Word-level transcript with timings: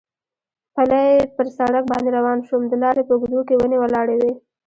پلی 0.73 1.09
پر 1.35 1.45
سړک 1.57 1.83
باندې 1.91 2.09
روان 2.17 2.39
شوم، 2.47 2.61
د 2.67 2.73
لارې 2.83 3.01
په 3.07 3.13
اوږدو 3.15 3.41
کې 3.47 3.55
ونې 3.57 3.77
ولاړې 3.79 4.15
وې. 4.17 4.31